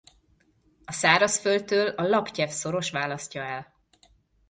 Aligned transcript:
A 0.85 0.91
szárazföldtől 0.91 1.87
a 1.87 2.03
Laptyev-szoros 2.07 2.91
választja 2.91 3.41
el. 3.43 3.73